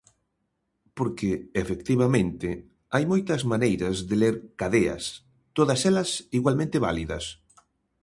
Porque, 0.97 1.29
efectivamente, 1.63 2.49
hai 2.93 3.03
moitas 3.11 3.41
maneiras 3.51 3.95
de 4.09 4.15
ler 4.21 4.35
Cadeas, 4.59 5.03
todas 5.57 5.79
elas 5.89 6.09
igualmente 6.37 6.77
válidas. 6.87 7.25